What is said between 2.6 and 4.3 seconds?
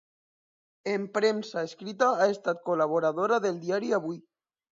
col·laboradora del diari Avui.